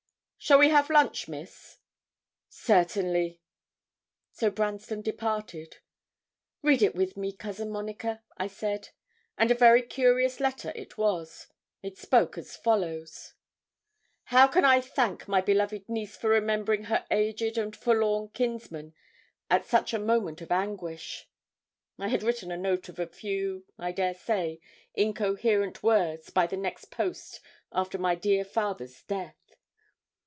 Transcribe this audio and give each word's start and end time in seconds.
'Shall 0.43 0.57
we 0.57 0.69
have 0.69 0.89
lunch, 0.89 1.27
Miss?' 1.27 1.77
'Certainly.' 2.49 3.39
So 4.31 4.49
Branston 4.49 5.03
departed. 5.03 5.77
'Read 6.63 6.81
it 6.81 6.95
with 6.95 7.15
me, 7.15 7.31
Cousin 7.31 7.69
Monica,' 7.69 8.23
I 8.37 8.47
said. 8.47 8.89
And 9.37 9.51
a 9.51 9.55
very 9.55 9.83
curious 9.83 10.39
letter 10.39 10.71
it 10.75 10.97
was. 10.97 11.45
It 11.83 11.99
spoke 11.99 12.39
as 12.39 12.55
follows: 12.57 13.35
'How 14.25 14.47
can 14.47 14.65
I 14.65 14.81
thank 14.81 15.27
my 15.27 15.41
beloved 15.41 15.87
niece 15.87 16.17
for 16.17 16.29
remembering 16.31 16.85
her 16.85 17.05
aged 17.11 17.59
and 17.59 17.75
forlorn 17.75 18.29
kinsman 18.29 18.95
at 19.47 19.67
such 19.67 19.93
a 19.93 19.99
moment 19.99 20.41
of 20.41 20.51
anguish?' 20.51 21.29
I 21.99 22.07
had 22.07 22.23
written 22.23 22.51
a 22.51 22.57
note 22.57 22.89
of 22.89 22.97
a 22.97 23.05
few, 23.05 23.67
I 23.77 23.91
dare 23.91 24.15
say, 24.15 24.59
incoherent 24.95 25.83
words 25.83 26.31
by 26.31 26.47
the 26.47 26.57
next 26.57 26.85
post 26.85 27.41
after 27.71 27.99
my 27.99 28.15
dear 28.15 28.43
father's 28.43 29.03
death. 29.03 29.35